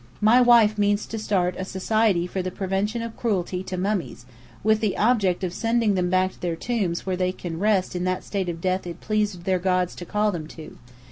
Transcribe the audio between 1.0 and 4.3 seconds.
to start a society for the Prevention of Cruelty to Mummies,